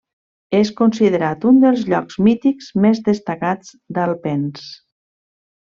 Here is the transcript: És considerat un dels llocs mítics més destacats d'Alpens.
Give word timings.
És 0.59 0.71
considerat 0.79 1.45
un 1.49 1.59
dels 1.65 1.83
llocs 1.95 2.17
mítics 2.29 2.71
més 2.87 3.05
destacats 3.11 3.73
d'Alpens. 3.99 4.65